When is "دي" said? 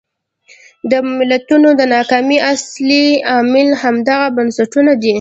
5.01-5.09